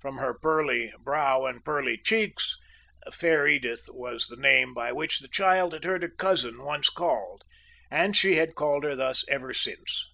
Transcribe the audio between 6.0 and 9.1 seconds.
her cousin once called, and she had called her